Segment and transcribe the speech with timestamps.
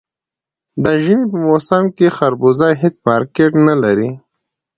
[0.83, 4.11] د ژمي په موسم کې خربوزه هېڅ مارکېټ نه لري.